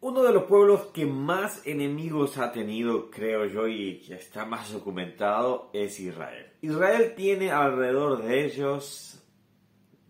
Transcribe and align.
Uno 0.00 0.22
de 0.22 0.32
los 0.32 0.44
pueblos 0.44 0.82
que 0.94 1.06
más 1.06 1.66
enemigos 1.66 2.38
ha 2.38 2.52
tenido, 2.52 3.10
creo 3.10 3.46
yo, 3.46 3.66
y 3.66 3.98
que 3.98 4.14
está 4.14 4.44
más 4.44 4.72
documentado, 4.72 5.70
es 5.72 5.98
Israel. 5.98 6.52
Israel 6.62 7.14
tiene 7.16 7.50
alrededor 7.50 8.22
de 8.22 8.44
ellos 8.44 9.20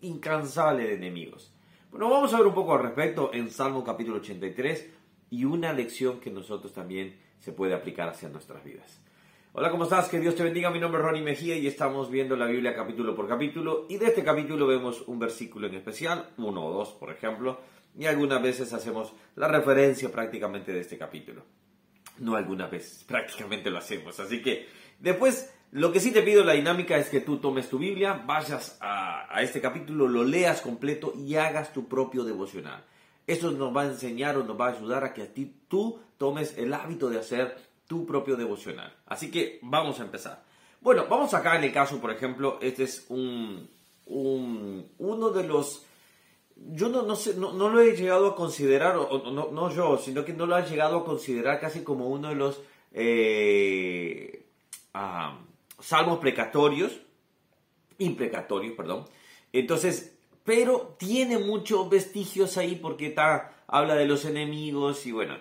incansable 0.03 0.83
de 0.83 0.95
enemigos. 0.97 1.55
Bueno, 1.91 2.11
vamos 2.11 2.35
a 2.35 2.37
ver 2.37 2.47
un 2.49 2.55
poco 2.55 2.75
al 2.75 2.83
respecto 2.83 3.31
en 3.33 3.51
Salmo 3.51 3.83
capítulo 3.83 4.19
83 4.19 4.91
y 5.31 5.47
una 5.47 5.73
lección 5.73 6.21
que 6.21 6.31
nosotros 6.31 6.75
también 6.75 7.19
se 7.39 7.53
puede 7.53 7.73
aplicar 7.73 8.11
hacia 8.11 8.29
nuestras 8.29 8.63
vidas. 8.63 9.01
Hola, 9.55 9.71
¿cómo 9.71 9.85
estás? 9.85 10.11
Que 10.11 10.21
Dios 10.21 10.35
te 10.35 10.45
bendiga. 10.45 10.71
Mi 10.71 10.81
nombre 10.81 11.01
es 11.01 11.07
Ronnie 11.07 11.23
Mejía 11.23 11.57
y 11.57 11.67
estamos 11.67 12.11
viendo 12.11 12.37
la 12.37 12.45
Biblia 12.45 12.77
capítulo 12.77 13.17
por 13.17 13.27
capítulo. 13.27 13.87
Y 13.89 13.97
de 13.97 14.09
este 14.09 14.23
capítulo 14.23 14.67
vemos 14.67 15.09
un 15.09 15.19
versículo 15.19 15.67
en 15.67 15.77
especial, 15.77 16.29
uno 16.37 16.67
o 16.67 16.73
dos, 16.75 16.91
por 16.91 17.11
ejemplo, 17.11 17.59
y 17.99 18.07
algunas 18.07 18.41
veces 18.41 18.73
hacemos 18.73 19.13
la 19.35 19.49
referencia 19.49 20.11
prácticamente 20.11 20.73
de 20.73 20.81
este 20.81 20.97
capítulo. 20.97 21.43
No 22.19 22.37
algunas 22.37 22.71
veces, 22.71 23.03
prácticamente 23.03 23.71
lo 23.71 23.79
hacemos. 23.79 24.21
Así 24.21 24.41
que 24.41 24.69
después, 25.01 25.53
lo 25.73 25.91
que 25.91 25.99
sí 25.99 26.13
te 26.13 26.23
pido, 26.23 26.45
la 26.45 26.53
dinámica 26.53 26.97
es 26.97 27.09
que 27.09 27.21
tú 27.21 27.39
tomes 27.39 27.69
tu 27.69 27.77
Biblia, 27.77 28.23
vayas 28.25 28.79
a, 28.81 29.43
este 29.43 29.61
capítulo, 29.61 30.07
lo 30.07 30.23
leas 30.23 30.61
completo 30.61 31.13
y 31.17 31.35
hagas 31.35 31.73
tu 31.73 31.89
propio 31.89 32.23
devocional. 32.23 32.85
Eso 33.27 33.51
nos 33.51 33.77
va 33.77 33.83
a 33.83 33.87
enseñar 33.87 34.37
o 34.37 34.45
nos 34.45 34.59
va 34.59 34.69
a 34.69 34.77
ayudar 34.77 35.03
a 35.03 35.13
que 35.13 35.23
a 35.23 35.35
ti 35.35 35.53
tú 35.67 36.01
tomes 36.19 36.57
el 36.57 36.73
hábito 36.75 37.11
de 37.11 37.19
hacer 37.19 37.57
tu 37.89 38.07
propio 38.07 38.37
devocional. 38.37 38.95
Así 39.07 39.29
que 39.29 39.59
vamos 39.63 39.99
a 39.99 40.05
empezar. 40.05 40.45
Bueno, 40.81 41.07
vamos 41.11 41.35
acá 41.35 41.57
en 41.57 41.65
el 41.65 41.73
caso, 41.73 42.01
por 42.01 42.13
ejemplo, 42.13 42.59
este 42.63 42.85
es 42.85 43.07
un 43.09 43.69
uno 44.09 45.31
de 45.31 45.47
los 45.47 45.85
yo 46.67 46.89
no, 46.89 47.03
no, 47.03 47.17
sé, 47.17 47.35
no, 47.35 47.53
no, 47.53 47.69
lo 47.69 47.81
he 47.81 47.97
llegado 47.97 48.29
a 48.29 48.37
considerar, 48.37 48.95
no, 48.97 49.51
no, 49.51 49.71
yo, 49.71 49.99
sino 49.99 50.25
que 50.25 50.33
no 50.33 50.47
lo 50.47 50.59
he 50.59 50.69
llegado 50.69 50.99
a 50.99 51.05
considerar 51.05 51.61
casi 51.61 51.83
como 51.83 52.09
uno 52.09 52.29
de 52.29 52.35
los 52.35 52.61
eh, 52.93 54.47
salmos 55.81 56.19
precatorios, 56.19 57.01
imprecatorios, 57.99 58.75
perdón. 58.75 59.07
Entonces, 59.53 60.17
pero 60.45 60.97
tiene 60.99 61.39
muchos 61.39 61.89
vestigios 61.89 62.57
ahí 62.57 62.77
porque 62.77 63.09
está, 63.09 63.63
habla 63.67 63.95
de 63.95 64.07
los 64.07 64.25
enemigos 64.25 65.07
y 65.07 65.13
bueno, 65.13 65.37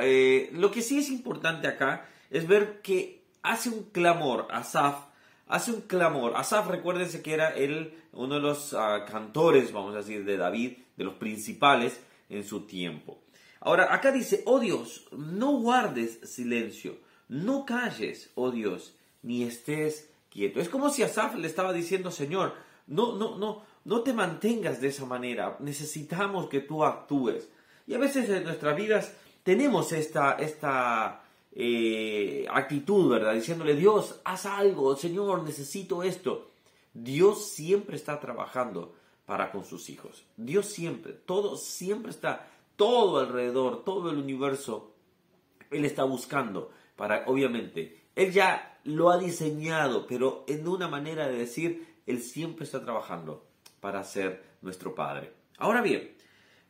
eh, 0.00 0.50
lo 0.52 0.70
que 0.70 0.82
sí 0.82 0.98
es 0.98 1.10
importante 1.10 1.68
acá 1.68 2.08
es 2.30 2.46
ver 2.46 2.80
que 2.80 3.24
hace 3.42 3.68
un 3.68 3.84
clamor, 3.90 4.48
Asaf, 4.50 5.06
hace 5.52 5.70
un 5.70 5.82
clamor. 5.82 6.32
Asaf, 6.34 6.66
recuérdense 6.68 7.22
que 7.22 7.34
era 7.34 7.50
él 7.54 7.94
uno 8.12 8.36
de 8.36 8.40
los 8.40 8.72
uh, 8.72 9.04
cantores, 9.06 9.70
vamos 9.70 9.94
a 9.94 9.98
decir, 9.98 10.24
de 10.24 10.38
David, 10.38 10.78
de 10.96 11.04
los 11.04 11.14
principales 11.14 12.00
en 12.30 12.42
su 12.42 12.62
tiempo. 12.62 13.18
Ahora, 13.60 13.94
acá 13.94 14.12
dice, 14.12 14.42
oh 14.46 14.58
Dios, 14.58 15.06
no 15.12 15.58
guardes 15.58 16.20
silencio, 16.24 16.96
no 17.28 17.66
calles, 17.66 18.30
oh 18.34 18.50
Dios, 18.50 18.94
ni 19.20 19.42
estés 19.42 20.10
quieto. 20.30 20.58
Es 20.58 20.70
como 20.70 20.88
si 20.88 21.02
Asaf 21.02 21.34
le 21.34 21.46
estaba 21.46 21.74
diciendo, 21.74 22.10
Señor, 22.10 22.54
no, 22.86 23.16
no, 23.16 23.36
no, 23.36 23.62
no 23.84 24.00
te 24.00 24.14
mantengas 24.14 24.80
de 24.80 24.88
esa 24.88 25.04
manera, 25.04 25.58
necesitamos 25.60 26.48
que 26.48 26.60
tú 26.60 26.82
actúes. 26.82 27.50
Y 27.86 27.92
a 27.92 27.98
veces 27.98 28.28
en 28.30 28.44
nuestras 28.44 28.74
vidas 28.74 29.12
tenemos 29.42 29.92
esta, 29.92 30.32
esta 30.32 31.21
eh, 31.54 32.46
actitud, 32.50 33.10
¿verdad? 33.10 33.34
Diciéndole, 33.34 33.74
Dios, 33.76 34.20
haz 34.24 34.46
algo, 34.46 34.96
Señor, 34.96 35.42
necesito 35.42 36.02
esto. 36.02 36.50
Dios 36.94 37.46
siempre 37.46 37.96
está 37.96 38.20
trabajando 38.20 38.94
para 39.26 39.50
con 39.52 39.64
sus 39.64 39.90
hijos. 39.90 40.24
Dios 40.36 40.66
siempre, 40.66 41.12
todo 41.12 41.56
siempre 41.56 42.10
está, 42.10 42.50
todo 42.76 43.20
alrededor, 43.20 43.84
todo 43.84 44.10
el 44.10 44.18
universo, 44.18 44.94
Él 45.70 45.84
está 45.84 46.04
buscando 46.04 46.70
para, 46.96 47.24
obviamente, 47.26 48.02
Él 48.14 48.32
ya 48.32 48.80
lo 48.84 49.10
ha 49.10 49.18
diseñado, 49.18 50.06
pero 50.06 50.44
en 50.48 50.66
una 50.66 50.88
manera 50.88 51.28
de 51.28 51.38
decir, 51.38 51.96
Él 52.06 52.20
siempre 52.22 52.64
está 52.64 52.82
trabajando 52.82 53.46
para 53.80 54.04
ser 54.04 54.42
nuestro 54.62 54.94
Padre. 54.94 55.32
Ahora 55.58 55.82
bien, 55.82 56.14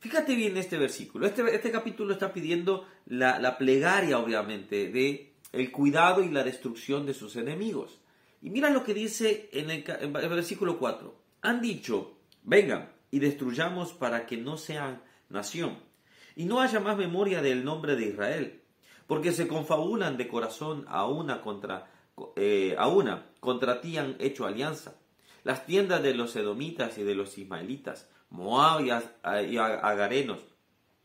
fíjate 0.02 0.34
bien 0.34 0.56
este 0.56 0.76
versículo. 0.78 1.26
Este, 1.26 1.54
este 1.54 1.70
capítulo 1.70 2.12
está 2.12 2.32
pidiendo 2.32 2.86
la, 3.06 3.38
la 3.38 3.56
plegaria, 3.56 4.18
obviamente, 4.18 4.90
de 4.90 5.32
el 5.52 5.70
cuidado 5.70 6.24
y 6.24 6.30
la 6.30 6.42
destrucción 6.42 7.06
de 7.06 7.14
sus 7.14 7.36
enemigos. 7.36 8.00
Y 8.42 8.50
mira 8.50 8.68
lo 8.68 8.82
que 8.82 8.94
dice 8.94 9.48
en 9.52 9.70
el, 9.70 9.84
versículo 10.12 10.78
4. 10.78 11.14
Han 11.42 11.62
dicho, 11.62 12.16
vengan 12.42 12.92
y 13.12 13.20
destruyamos 13.20 13.92
para 13.92 14.26
que 14.26 14.36
no 14.36 14.56
sean 14.56 15.02
nación, 15.28 15.78
y 16.34 16.46
no 16.46 16.60
haya 16.60 16.80
más 16.80 16.96
memoria 16.96 17.40
del 17.40 17.64
nombre 17.64 17.94
de 17.94 18.06
Israel, 18.06 18.60
porque 19.06 19.32
se 19.32 19.46
confabulan 19.46 20.16
de 20.16 20.26
corazón 20.26 20.84
a 20.88 21.06
una 21.06 21.40
contra, 21.40 21.90
eh, 22.36 22.74
a 22.76 22.88
una, 22.88 23.30
contra 23.38 23.80
ti 23.80 23.96
han 23.98 24.16
hecho 24.18 24.46
alianza. 24.46 24.96
Las 25.44 25.64
tiendas 25.64 26.02
de 26.02 26.14
los 26.14 26.34
edomitas 26.34 26.98
y 26.98 27.02
de 27.04 27.14
los 27.14 27.38
ismaelitas, 27.38 28.08
Moab 28.32 28.84
y, 28.84 28.90
Agarenos, 29.56 30.40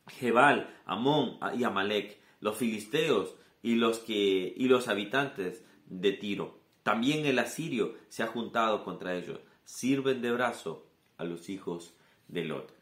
Jebal, 0.07 0.75
Amón 0.85 1.38
y 1.55 1.63
Amalek, 1.63 2.19
los 2.39 2.57
filisteos 2.57 3.35
y 3.61 3.75
los, 3.75 3.99
que, 3.99 4.53
y 4.57 4.67
los 4.67 4.88
habitantes 4.88 5.63
de 5.85 6.13
Tiro 6.13 6.57
también 6.87 7.25
el 7.25 7.37
asirio 7.37 7.95
se 8.07 8.23
ha 8.23 8.27
juntado 8.27 8.85
contra 8.85 9.13
ellos. 9.13 9.41
Sirven 9.66 10.21
de 10.21 10.31
brazo 10.31 10.87
a 11.17 11.25
los 11.25 11.49
hijos 11.49 11.93
de 12.29 12.45
Lot. 12.45 12.73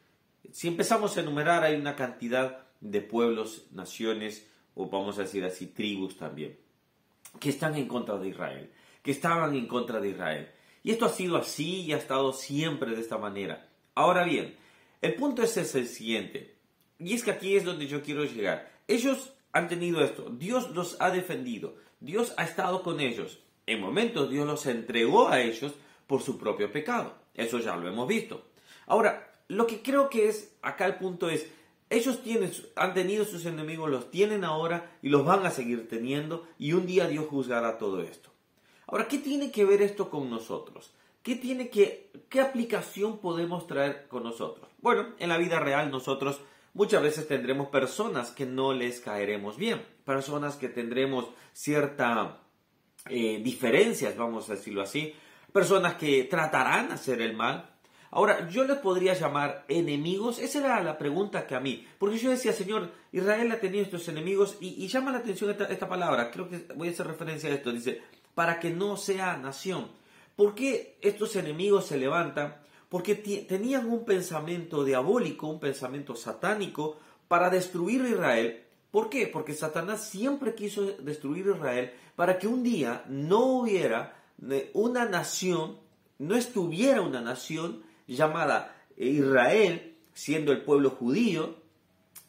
Si 0.51 0.67
empezamos 0.67 1.17
a 1.17 1.21
enumerar, 1.21 1.63
hay 1.63 1.73
una 1.73 1.95
cantidad 1.95 2.67
de 2.81 3.01
pueblos, 3.01 3.65
naciones, 3.71 4.47
o 4.75 4.91
vamos 4.91 5.17
a 5.17 5.23
decir 5.23 5.43
así, 5.43 5.65
tribus 5.65 6.17
también, 6.17 6.55
que 7.39 7.49
están 7.49 7.73
en 7.77 7.87
contra 7.87 8.19
de 8.19 8.27
Israel, 8.27 8.71
que 9.01 9.09
estaban 9.09 9.55
en 9.55 9.65
contra 9.67 9.99
de 9.99 10.09
Israel. 10.09 10.51
Y 10.83 10.91
esto 10.91 11.07
ha 11.07 11.09
sido 11.09 11.37
así 11.37 11.81
y 11.81 11.93
ha 11.93 11.97
estado 11.97 12.31
siempre 12.31 12.91
de 12.91 13.01
esta 13.01 13.17
manera. 13.17 13.67
Ahora 13.95 14.25
bien, 14.25 14.57
el 15.01 15.15
punto 15.15 15.41
es 15.41 15.55
el 15.57 15.87
siguiente, 15.87 16.55
y 16.99 17.13
es 17.13 17.23
que 17.23 17.31
aquí 17.31 17.55
es 17.55 17.63
donde 17.63 17.87
yo 17.87 18.03
quiero 18.03 18.25
llegar. 18.25 18.69
Ellos 18.87 19.33
han 19.53 19.69
tenido 19.69 20.03
esto, 20.03 20.29
Dios 20.29 20.71
los 20.71 20.97
ha 20.99 21.11
defendido, 21.11 21.75
Dios 22.01 22.33
ha 22.35 22.43
estado 22.43 22.83
con 22.83 22.99
ellos, 22.99 23.39
en 23.65 23.79
momentos 23.79 24.29
Dios 24.29 24.45
los 24.45 24.65
entregó 24.65 25.29
a 25.29 25.39
ellos 25.39 25.73
por 26.07 26.21
su 26.21 26.37
propio 26.37 26.71
pecado. 26.71 27.15
Eso 27.33 27.59
ya 27.59 27.75
lo 27.77 27.87
hemos 27.87 28.07
visto. 28.07 28.45
Ahora, 28.85 29.33
lo 29.47 29.65
que 29.65 29.81
creo 29.81 30.09
que 30.09 30.27
es 30.27 30.55
acá 30.61 30.85
el 30.85 30.95
punto 30.95 31.29
es, 31.29 31.47
ellos 31.89 32.21
tienen, 32.21 32.51
han 32.75 32.93
tenido 32.93 33.25
sus 33.25 33.45
enemigos, 33.45 33.89
los 33.89 34.11
tienen 34.11 34.43
ahora 34.43 34.97
y 35.01 35.09
los 35.09 35.23
van 35.23 35.45
a 35.45 35.51
seguir 35.51 35.87
teniendo 35.87 36.47
y 36.57 36.73
un 36.73 36.85
día 36.85 37.07
Dios 37.07 37.27
juzgará 37.27 37.77
todo 37.77 38.01
esto. 38.01 38.29
Ahora, 38.87 39.07
¿qué 39.07 39.19
tiene 39.19 39.51
que 39.51 39.65
ver 39.65 39.81
esto 39.81 40.09
con 40.09 40.29
nosotros? 40.29 40.91
¿Qué, 41.25 41.35
tiene 41.35 41.71
que, 41.71 42.11
¿Qué 42.29 42.39
aplicación 42.39 43.17
podemos 43.17 43.65
traer 43.65 44.07
con 44.07 44.21
nosotros? 44.21 44.69
Bueno, 44.77 45.07
en 45.17 45.29
la 45.29 45.39
vida 45.39 45.59
real 45.59 45.89
nosotros 45.89 46.39
muchas 46.75 47.01
veces 47.01 47.27
tendremos 47.27 47.69
personas 47.69 48.29
que 48.29 48.45
no 48.45 48.73
les 48.73 48.99
caeremos 48.99 49.57
bien, 49.57 49.81
personas 50.05 50.55
que 50.55 50.69
tendremos 50.69 51.25
cierta 51.51 52.41
eh, 53.09 53.41
diferencias, 53.43 54.15
vamos 54.15 54.51
a 54.51 54.53
decirlo 54.53 54.83
así, 54.83 55.15
personas 55.51 55.95
que 55.95 56.25
tratarán 56.25 56.91
hacer 56.91 57.19
el 57.21 57.35
mal. 57.35 57.71
Ahora, 58.11 58.47
yo 58.47 58.63
les 58.65 58.77
podría 58.77 59.15
llamar 59.15 59.65
enemigos, 59.67 60.37
esa 60.37 60.59
era 60.59 60.83
la 60.83 60.99
pregunta 60.99 61.47
que 61.47 61.55
a 61.55 61.59
mí, 61.59 61.87
porque 61.97 62.19
yo 62.19 62.29
decía, 62.29 62.53
Señor, 62.53 62.91
Israel 63.11 63.51
ha 63.51 63.59
tenido 63.59 63.83
estos 63.83 64.07
enemigos 64.09 64.57
y, 64.61 64.87
llama 64.87 65.11
la 65.11 65.17
atención 65.17 65.49
esta, 65.49 65.89
palabra, 65.89 66.29
creo 66.29 66.47
que 66.47 66.67
voy 66.75 66.89
a 66.89 66.91
hacer 66.91 67.07
referencia 67.07 67.49
a 67.49 67.53
esto, 67.53 67.71
dice, 67.71 68.03
para 68.35 68.59
que 68.59 68.69
no 68.69 68.95
sea 68.95 69.37
nación. 69.37 70.04
¿Por 70.35 70.55
qué 70.55 70.97
estos 71.01 71.35
enemigos 71.35 71.85
se 71.85 71.97
levantan? 71.97 72.57
Porque 72.89 73.15
tenían 73.15 73.89
un 73.89 74.05
pensamiento 74.05 74.83
diabólico, 74.83 75.47
un 75.47 75.59
pensamiento 75.59 76.15
satánico 76.15 76.97
para 77.27 77.49
destruir 77.49 78.01
a 78.03 78.09
Israel 78.09 78.65
¿Por 78.95 79.09
qué? 79.09 79.27
Porque 79.27 79.53
Satanás 79.53 80.07
siempre 80.07 80.55
quiso 80.55 80.85
destruir 80.85 81.47
Israel 81.47 81.91
para 82.15 82.39
que 82.39 82.47
un 82.47 82.63
día 82.63 83.03
no 83.09 83.43
hubiera 83.47 84.23
eh, 84.49 84.71
una 84.73 85.03
nación, 85.03 85.79
no 86.17 86.37
estuviera 86.37 87.01
una 87.01 87.19
nación 87.19 87.83
llamada 88.07 88.73
Israel, 88.95 89.97
siendo 90.13 90.53
el 90.53 90.61
pueblo 90.61 90.91
judío 90.91 91.57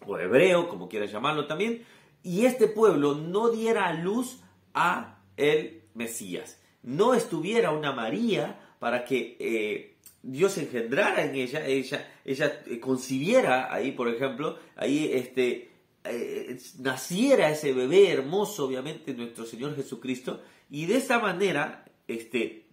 o 0.08 0.18
hebreo, 0.18 0.68
como 0.68 0.88
quieras 0.88 1.12
llamarlo 1.12 1.46
también, 1.46 1.84
y 2.24 2.46
este 2.46 2.66
pueblo 2.66 3.14
no 3.14 3.50
diera 3.50 3.92
luz 3.92 4.40
a 4.74 5.20
el 5.36 5.84
Mesías. 5.94 6.60
No 6.86 7.14
estuviera 7.14 7.72
una 7.72 7.92
María 7.92 8.58
para 8.78 9.04
que 9.04 9.36
eh, 9.38 9.96
Dios 10.22 10.56
engendrara 10.58 11.24
en 11.24 11.34
ella, 11.34 11.66
ella, 11.66 12.08
ella 12.24 12.62
eh, 12.66 12.80
concibiera 12.80 13.72
ahí, 13.72 13.92
por 13.92 14.08
ejemplo, 14.08 14.58
ahí 14.76 15.10
este, 15.12 15.70
eh, 16.04 16.58
naciera 16.78 17.50
ese 17.50 17.72
bebé 17.72 18.10
hermoso, 18.10 18.66
obviamente, 18.66 19.14
nuestro 19.14 19.44
Señor 19.44 19.74
Jesucristo, 19.76 20.40
y 20.70 20.86
de 20.86 20.96
esta 20.96 21.18
manera, 21.18 21.84
este, 22.06 22.66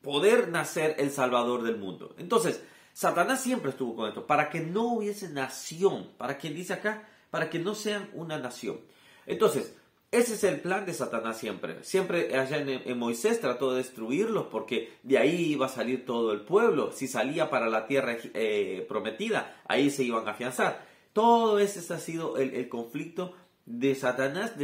poder 0.00 0.48
nacer 0.48 0.96
el 0.98 1.10
Salvador 1.10 1.62
del 1.62 1.76
mundo. 1.76 2.14
Entonces, 2.18 2.62
Satanás 2.92 3.42
siempre 3.42 3.70
estuvo 3.70 3.96
con 3.96 4.08
esto, 4.08 4.26
para 4.26 4.48
que 4.48 4.60
no 4.60 4.94
hubiese 4.94 5.28
nación, 5.28 6.12
para 6.16 6.38
quien 6.38 6.54
dice 6.54 6.72
acá, 6.72 7.06
para 7.30 7.50
que 7.50 7.58
no 7.58 7.74
sean 7.74 8.08
una 8.14 8.38
nación. 8.38 8.80
Entonces, 9.26 9.74
ese 10.16 10.34
es 10.34 10.44
el 10.44 10.60
plan 10.60 10.86
de 10.86 10.94
Satanás 10.94 11.38
siempre. 11.38 11.82
Siempre 11.84 12.36
allá 12.36 12.58
en, 12.58 12.98
Moisés 12.98 13.40
trató 13.40 13.72
de 13.72 13.78
destruirlos 13.78 14.46
porque 14.46 14.94
de 15.02 15.18
ahí 15.18 15.52
iba 15.52 15.66
a 15.66 15.70
salir 15.70 16.06
todo 16.06 16.32
el 16.32 16.40
pueblo. 16.40 16.92
Si 16.92 17.06
salía 17.06 17.50
para 17.50 17.68
la 17.68 17.86
tierra 17.86 18.16
eh, 18.34 18.84
prometida, 18.88 19.60
ahí 19.66 19.90
se 19.90 20.04
iban 20.04 20.26
a 20.26 20.32
afianzar. 20.32 20.86
Todo 21.12 21.58
ese 21.58 21.92
ha 21.92 21.98
sido 21.98 22.36
el, 22.36 22.68
conflicto 22.68 23.34
de 23.64 23.94
Satanás 23.94 24.54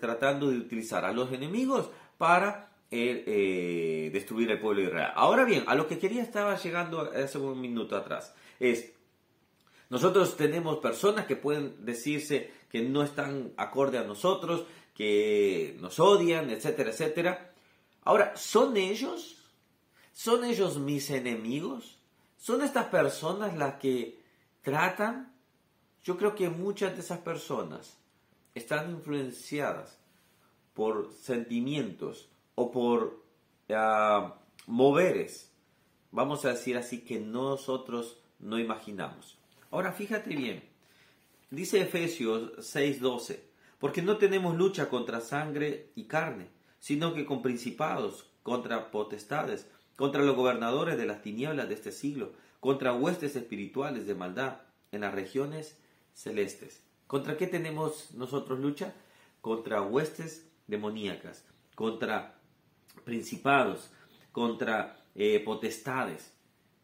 tratando 0.00 0.50
de 0.50 0.58
utilizar 0.58 1.04
a 1.04 1.12
los 1.12 1.32
enemigos 1.32 1.90
para 2.18 2.70
eh, 2.90 3.24
eh, 3.26 4.10
destruir 4.12 4.50
el 4.50 4.60
pueblo 4.60 4.82
de 4.82 4.88
Israel. 4.88 5.10
Ahora 5.14 5.44
bien, 5.44 5.64
a 5.66 5.74
lo 5.74 5.88
que 5.88 5.98
quería 5.98 6.22
estaba 6.22 6.56
llegando 6.56 7.00
hace 7.00 7.38
un 7.38 7.60
minuto 7.60 7.96
atrás. 7.96 8.34
Es, 8.60 8.92
nosotros 9.88 10.36
tenemos 10.36 10.78
personas 10.78 11.26
que 11.26 11.36
pueden 11.36 11.84
decirse 11.84 12.50
que 12.70 12.82
no 12.82 13.02
están 13.02 13.52
acorde 13.56 13.98
a 13.98 14.04
nosotros, 14.04 14.66
que 14.96 15.76
nos 15.80 16.00
odian, 16.00 16.48
etcétera, 16.50 16.90
etcétera. 16.90 17.52
Ahora, 18.02 18.36
¿son 18.36 18.76
ellos? 18.76 19.36
¿Son 20.12 20.44
ellos 20.44 20.78
mis 20.78 21.10
enemigos? 21.10 21.98
¿Son 22.38 22.62
estas 22.62 22.86
personas 22.86 23.56
las 23.56 23.74
que 23.74 24.22
tratan? 24.62 25.34
Yo 26.02 26.16
creo 26.16 26.34
que 26.34 26.48
muchas 26.48 26.94
de 26.94 27.00
esas 27.02 27.18
personas 27.18 27.98
están 28.54 28.90
influenciadas 28.90 29.98
por 30.72 31.12
sentimientos 31.12 32.30
o 32.54 32.70
por 32.70 33.22
uh, 33.68 34.32
moveres, 34.66 35.52
vamos 36.10 36.44
a 36.44 36.50
decir 36.50 36.76
así, 36.78 37.00
que 37.00 37.18
nosotros 37.18 38.18
no 38.38 38.58
imaginamos. 38.58 39.36
Ahora 39.70 39.92
fíjate 39.92 40.34
bien, 40.34 40.62
dice 41.50 41.80
Efesios 41.80 42.52
6:12, 42.58 43.40
porque 43.78 44.02
no 44.02 44.16
tenemos 44.16 44.56
lucha 44.56 44.88
contra 44.88 45.20
sangre 45.20 45.90
y 45.94 46.04
carne, 46.04 46.48
sino 46.78 47.14
que 47.14 47.26
con 47.26 47.42
principados, 47.42 48.26
contra 48.42 48.90
potestades, 48.90 49.66
contra 49.96 50.22
los 50.22 50.36
gobernadores 50.36 50.96
de 50.96 51.06
las 51.06 51.22
tinieblas 51.22 51.68
de 51.68 51.74
este 51.74 51.92
siglo, 51.92 52.32
contra 52.60 52.94
huestes 52.94 53.36
espirituales 53.36 54.06
de 54.06 54.14
maldad 54.14 54.60
en 54.92 55.02
las 55.02 55.14
regiones 55.14 55.78
celestes. 56.14 56.82
¿Contra 57.06 57.36
qué 57.36 57.46
tenemos 57.46 58.12
nosotros 58.12 58.58
lucha? 58.58 58.94
Contra 59.40 59.82
huestes 59.82 60.48
demoníacas, 60.66 61.44
contra 61.74 62.34
principados, 63.04 63.90
contra 64.32 65.04
eh, 65.14 65.40
potestades, 65.44 66.32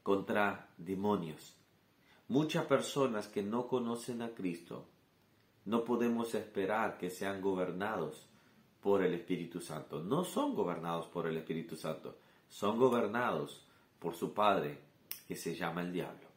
contra 0.03 0.69
demonios. 0.79 1.57
Muchas 2.29 2.65
personas 2.67 3.27
que 3.27 3.43
no 3.43 3.67
conocen 3.67 4.23
a 4.23 4.31
Cristo 4.31 4.87
no 5.65 5.85
podemos 5.85 6.35
esperar 6.35 6.99
que 6.99 7.11
sean 7.11 7.41
gobernados 7.41 8.29
por 8.81 9.03
el 9.03 9.15
Espíritu 9.15 9.61
Santo. 9.61 10.03
No 10.03 10.25
son 10.25 10.55
gobernados 10.55 11.07
por 11.07 11.27
el 11.27 11.37
Espíritu 11.37 11.77
Santo, 11.77 12.19
son 12.49 12.79
gobernados 12.79 13.65
por 13.99 14.15
su 14.15 14.35
Padre, 14.35 14.79
que 15.29 15.37
se 15.37 15.55
llama 15.55 15.83
el 15.83 15.93
diablo. 15.93 16.33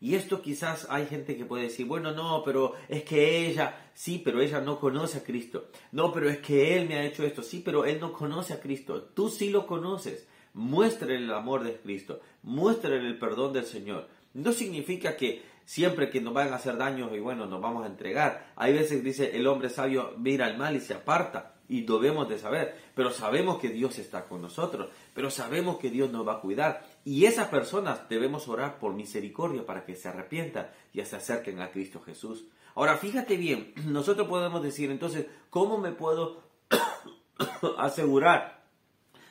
Y 0.00 0.16
esto 0.16 0.42
quizás 0.42 0.88
hay 0.90 1.06
gente 1.06 1.36
que 1.36 1.44
puede 1.44 1.64
decir, 1.64 1.86
bueno, 1.86 2.10
no, 2.10 2.42
pero 2.44 2.74
es 2.88 3.04
que 3.04 3.46
ella, 3.46 3.90
sí, 3.94 4.20
pero 4.24 4.40
ella 4.40 4.60
no 4.60 4.80
conoce 4.80 5.18
a 5.18 5.22
Cristo. 5.22 5.68
No, 5.92 6.12
pero 6.12 6.28
es 6.28 6.38
que 6.38 6.76
Él 6.76 6.88
me 6.88 6.96
ha 6.96 7.04
hecho 7.04 7.22
esto, 7.22 7.42
sí, 7.42 7.62
pero 7.64 7.84
Él 7.84 8.00
no 8.00 8.12
conoce 8.12 8.52
a 8.52 8.60
Cristo. 8.60 9.00
Tú 9.14 9.28
sí 9.28 9.50
lo 9.50 9.64
conoces. 9.64 10.26
Muéstrale 10.54 11.16
el 11.16 11.32
amor 11.32 11.62
de 11.62 11.76
Cristo, 11.76 12.20
muéstrale 12.42 13.06
el 13.06 13.18
perdón 13.18 13.52
del 13.52 13.64
Señor. 13.64 14.08
No 14.34 14.52
significa 14.52 15.16
que 15.16 15.42
siempre 15.72 16.10
que 16.10 16.20
nos 16.20 16.34
van 16.34 16.52
a 16.52 16.56
hacer 16.56 16.76
daño 16.76 17.16
y 17.16 17.18
bueno, 17.18 17.46
nos 17.46 17.62
vamos 17.62 17.84
a 17.84 17.86
entregar. 17.86 18.52
Hay 18.56 18.74
veces 18.74 19.02
dice 19.02 19.34
el 19.38 19.46
hombre 19.46 19.70
sabio 19.70 20.12
mira 20.18 20.44
al 20.44 20.58
mal 20.58 20.76
y 20.76 20.80
se 20.80 20.92
aparta 20.92 21.54
y 21.66 21.80
debemos 21.80 22.28
de 22.28 22.36
saber, 22.36 22.76
pero 22.94 23.10
sabemos 23.10 23.58
que 23.58 23.70
Dios 23.70 23.98
está 23.98 24.26
con 24.26 24.42
nosotros, 24.42 24.90
pero 25.14 25.30
sabemos 25.30 25.78
que 25.78 25.88
Dios 25.88 26.12
nos 26.12 26.28
va 26.28 26.34
a 26.34 26.40
cuidar 26.40 26.86
y 27.06 27.24
esas 27.24 27.48
personas 27.48 28.06
debemos 28.10 28.48
orar 28.48 28.78
por 28.78 28.92
misericordia 28.92 29.64
para 29.64 29.86
que 29.86 29.96
se 29.96 30.08
arrepientan 30.08 30.68
y 30.92 31.02
se 31.06 31.16
acerquen 31.16 31.62
a 31.62 31.70
Cristo 31.70 32.02
Jesús. 32.02 32.44
Ahora, 32.74 32.98
fíjate 32.98 33.38
bien, 33.38 33.72
nosotros 33.86 34.28
podemos 34.28 34.62
decir 34.62 34.90
entonces, 34.90 35.24
¿cómo 35.48 35.78
me 35.78 35.92
puedo 35.92 36.42
asegurar 37.78 38.62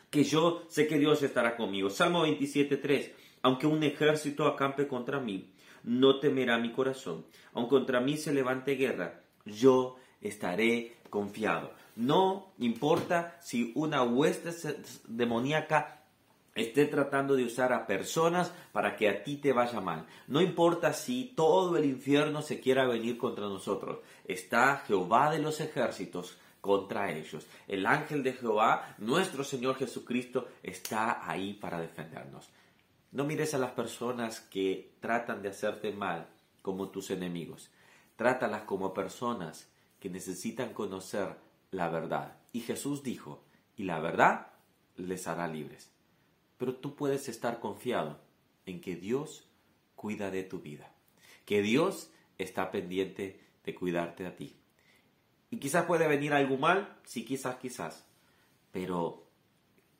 que 0.09 0.23
yo 0.23 0.63
sé 0.69 0.87
que 0.87 0.97
Dios 0.97 1.21
estará 1.21 1.55
conmigo? 1.55 1.91
Salmo 1.91 2.25
27.3, 2.25 3.11
aunque 3.43 3.67
un 3.67 3.83
ejército 3.83 4.47
acampe 4.47 4.87
contra 4.87 5.19
mí, 5.19 5.51
no 5.83 6.19
temerá 6.19 6.57
mi 6.57 6.71
corazón. 6.71 7.25
Aunque 7.53 7.75
contra 7.75 7.99
mí 7.99 8.17
se 8.17 8.33
levante 8.33 8.75
guerra, 8.75 9.21
yo 9.45 9.97
estaré 10.21 10.97
confiado. 11.09 11.71
No 11.95 12.53
importa 12.59 13.37
si 13.41 13.71
una 13.75 14.03
hueste 14.03 14.51
demoníaca 15.07 16.01
esté 16.55 16.85
tratando 16.85 17.35
de 17.35 17.45
usar 17.45 17.71
a 17.73 17.87
personas 17.87 18.51
para 18.71 18.95
que 18.95 19.09
a 19.09 19.23
ti 19.23 19.37
te 19.37 19.53
vaya 19.53 19.79
mal. 19.79 20.05
No 20.27 20.41
importa 20.41 20.93
si 20.93 21.33
todo 21.35 21.77
el 21.77 21.85
infierno 21.85 22.41
se 22.41 22.59
quiera 22.59 22.85
venir 22.85 23.17
contra 23.17 23.45
nosotros. 23.45 23.99
Está 24.25 24.83
Jehová 24.87 25.31
de 25.31 25.39
los 25.39 25.59
ejércitos 25.61 26.37
contra 26.59 27.11
ellos. 27.11 27.47
El 27.67 27.85
ángel 27.85 28.23
de 28.23 28.33
Jehová, 28.33 28.95
nuestro 28.99 29.43
Señor 29.43 29.75
Jesucristo, 29.75 30.47
está 30.61 31.29
ahí 31.29 31.53
para 31.53 31.79
defendernos. 31.79 32.49
No 33.11 33.25
mires 33.25 33.53
a 33.53 33.57
las 33.57 33.71
personas 33.71 34.39
que 34.39 34.95
tratan 35.01 35.41
de 35.41 35.49
hacerte 35.49 35.91
mal 35.91 36.29
como 36.61 36.89
tus 36.89 37.11
enemigos. 37.11 37.69
Trátalas 38.15 38.63
como 38.63 38.93
personas 38.93 39.69
que 39.99 40.09
necesitan 40.09 40.73
conocer 40.73 41.35
la 41.71 41.89
verdad. 41.89 42.37
Y 42.53 42.61
Jesús 42.61 43.03
dijo, 43.03 43.43
y 43.75 43.83
la 43.83 43.99
verdad 43.99 44.47
les 44.95 45.27
hará 45.27 45.47
libres. 45.47 45.91
Pero 46.57 46.75
tú 46.75 46.95
puedes 46.95 47.27
estar 47.27 47.59
confiado 47.59 48.21
en 48.65 48.79
que 48.79 48.95
Dios 48.95 49.49
cuida 49.95 50.31
de 50.31 50.43
tu 50.43 50.59
vida, 50.59 50.93
que 51.45 51.61
Dios 51.61 52.11
está 52.37 52.71
pendiente 52.71 53.39
de 53.63 53.75
cuidarte 53.75 54.25
a 54.25 54.35
ti. 54.35 54.55
Y 55.49 55.57
quizás 55.57 55.85
puede 55.85 56.07
venir 56.07 56.33
algo 56.33 56.57
mal, 56.57 56.97
sí, 57.03 57.25
quizás, 57.25 57.57
quizás, 57.57 58.05
pero 58.71 59.30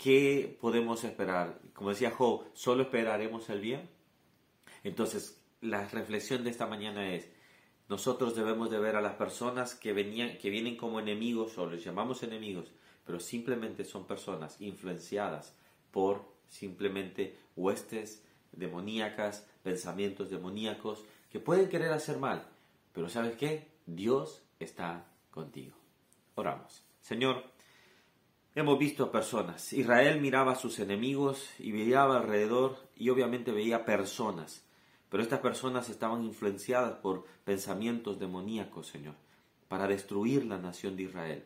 ¿qué 0.02 0.58
podemos 0.60 1.04
esperar? 1.04 1.60
Como 1.74 1.90
decía 1.92 2.10
Job, 2.10 2.46
¿solo 2.54 2.84
esperaremos 2.84 3.50
el 3.50 3.62
bien? 3.62 3.88
Entonces, 4.84 5.40
la 5.62 5.88
reflexión 5.88 6.44
de 6.44 6.50
esta 6.50 6.66
mañana 6.66 7.14
es, 7.14 7.30
nosotros 7.88 8.36
debemos 8.36 8.72
de 8.72 8.80
ver 8.80 8.96
a 8.96 9.02
las 9.02 9.14
personas 9.14 9.76
que, 9.76 9.94
venían, 9.94 10.40
que 10.40 10.50
vienen 10.50 10.76
como 10.76 11.00
enemigos 11.00 11.56
o 11.60 11.70
les 11.70 11.84
llamamos 11.84 12.24
enemigos, 12.24 12.72
pero 13.06 13.20
simplemente 13.20 13.84
son 13.84 14.08
personas 14.08 14.60
influenciadas 14.60 15.56
por 15.92 16.26
simplemente 16.48 17.38
huestes 17.56 18.24
demoníacas, 18.52 19.48
pensamientos 19.62 20.32
demoníacos 20.32 21.06
que 21.30 21.40
pueden 21.40 21.70
querer 21.70 21.92
hacer 21.92 22.18
mal, 22.18 22.48
pero 22.92 23.08
¿sabes 23.08 23.36
qué? 23.36 23.68
Dios 23.86 24.42
está 24.60 25.06
contigo. 25.30 25.76
Oramos. 26.34 26.84
Señor, 27.02 27.51
Hemos 28.54 28.78
visto 28.78 29.14
personas. 29.14 29.72
Israel 29.72 30.20
miraba 30.20 30.52
a 30.52 30.56
sus 30.56 30.80
enemigos 30.80 31.50
y 31.58 31.72
miraba 31.72 32.18
alrededor 32.18 32.76
y 32.98 33.10
obviamente 33.10 33.54
veía 33.54 33.86
personas. 33.86 34.66
Pero 35.10 35.24
estas 35.24 35.40
personas 35.40 35.88
estaban 35.88 36.26
influenciadas 36.26 36.96
por 36.96 37.24
pensamientos 37.46 38.20
demoníacos, 38.20 38.88
Señor, 38.88 39.16
para 39.70 39.88
destruir 39.88 40.44
la 40.46 40.58
nación 40.58 40.98
de 40.98 41.04
Israel. 41.04 41.46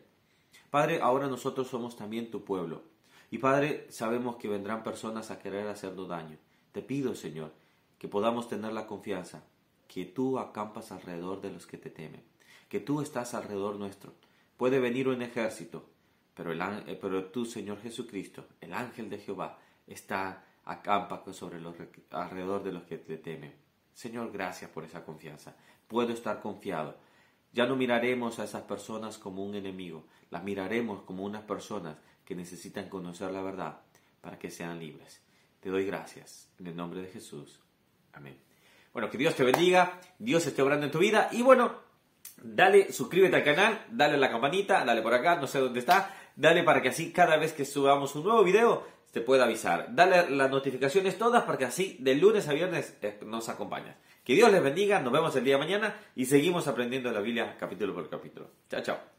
Padre, 0.68 1.00
ahora 1.00 1.28
nosotros 1.28 1.68
somos 1.68 1.94
también 1.94 2.28
tu 2.32 2.42
pueblo. 2.42 2.82
Y 3.30 3.38
Padre, 3.38 3.86
sabemos 3.88 4.34
que 4.34 4.48
vendrán 4.48 4.82
personas 4.82 5.30
a 5.30 5.38
querer 5.38 5.68
hacernos 5.68 6.08
daño. 6.08 6.38
Te 6.72 6.82
pido, 6.82 7.14
Señor, 7.14 7.52
que 8.00 8.08
podamos 8.08 8.48
tener 8.48 8.72
la 8.72 8.88
confianza 8.88 9.44
que 9.86 10.06
tú 10.06 10.40
acampas 10.40 10.90
alrededor 10.90 11.40
de 11.40 11.52
los 11.52 11.68
que 11.68 11.78
te 11.78 11.90
temen, 11.90 12.24
que 12.68 12.80
tú 12.80 13.00
estás 13.00 13.32
alrededor 13.32 13.76
nuestro. 13.76 14.12
Puede 14.56 14.80
venir 14.80 15.06
un 15.06 15.22
ejército, 15.22 15.88
pero, 16.36 16.52
el, 16.52 16.60
eh, 16.60 16.98
pero 17.00 17.24
tú, 17.24 17.44
Señor 17.46 17.80
Jesucristo, 17.80 18.46
el 18.60 18.74
ángel 18.74 19.08
de 19.08 19.18
Jehová, 19.18 19.58
está 19.86 20.44
acampa 20.66 21.22
sobre 21.32 21.60
los, 21.60 21.74
alrededor 22.10 22.62
de 22.62 22.72
los 22.72 22.82
que 22.82 22.98
te 22.98 23.16
temen. 23.16 23.54
Señor, 23.94 24.30
gracias 24.30 24.70
por 24.70 24.84
esa 24.84 25.04
confianza. 25.04 25.56
Puedo 25.88 26.12
estar 26.12 26.40
confiado. 26.40 26.96
Ya 27.52 27.66
no 27.66 27.76
miraremos 27.76 28.38
a 28.38 28.44
esas 28.44 28.62
personas 28.62 29.16
como 29.16 29.42
un 29.44 29.54
enemigo, 29.54 30.04
las 30.30 30.44
miraremos 30.44 31.02
como 31.02 31.24
unas 31.24 31.42
personas 31.44 31.96
que 32.24 32.34
necesitan 32.34 32.88
conocer 32.88 33.30
la 33.30 33.40
verdad 33.40 33.80
para 34.20 34.38
que 34.38 34.50
sean 34.50 34.78
libres. 34.78 35.22
Te 35.60 35.70
doy 35.70 35.86
gracias. 35.86 36.50
En 36.58 36.66
el 36.66 36.76
nombre 36.76 37.00
de 37.00 37.08
Jesús. 37.08 37.60
Amén. 38.12 38.36
Bueno, 38.92 39.08
que 39.08 39.18
Dios 39.18 39.34
te 39.34 39.44
bendiga, 39.44 40.00
Dios 40.18 40.46
esté 40.46 40.62
obrando 40.62 40.86
en 40.86 40.92
tu 40.92 40.98
vida 40.98 41.28
y 41.32 41.42
bueno, 41.42 41.76
dale, 42.42 42.92
suscríbete 42.92 43.36
al 43.36 43.44
canal, 43.44 43.86
dale 43.90 44.14
a 44.14 44.18
la 44.18 44.30
campanita, 44.30 44.84
dale 44.84 45.02
por 45.02 45.14
acá, 45.14 45.36
no 45.36 45.46
sé 45.46 45.58
dónde 45.58 45.80
está, 45.80 46.14
Dale 46.36 46.62
para 46.62 46.82
que 46.82 46.90
así 46.90 47.12
cada 47.12 47.36
vez 47.36 47.52
que 47.52 47.64
subamos 47.64 48.14
un 48.14 48.24
nuevo 48.24 48.44
video 48.44 48.86
te 49.10 49.22
pueda 49.22 49.44
avisar. 49.44 49.88
Dale 49.94 50.30
las 50.30 50.50
notificaciones 50.50 51.16
todas 51.16 51.44
porque 51.44 51.64
así 51.64 51.96
de 52.00 52.14
lunes 52.14 52.48
a 52.48 52.52
viernes 52.52 52.96
eh, 53.00 53.18
nos 53.24 53.48
acompañas. 53.48 53.96
Que 54.22 54.34
Dios 54.34 54.52
les 54.52 54.62
bendiga, 54.62 55.00
nos 55.00 55.12
vemos 55.12 55.34
el 55.36 55.44
día 55.44 55.54
de 55.54 55.60
mañana 55.60 55.96
y 56.14 56.26
seguimos 56.26 56.68
aprendiendo 56.68 57.10
la 57.10 57.20
Biblia 57.20 57.56
capítulo 57.58 57.94
por 57.94 58.10
capítulo. 58.10 58.50
Chao, 58.68 58.82
chao. 58.82 59.15